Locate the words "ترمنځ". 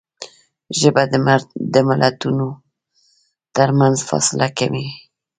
3.55-3.97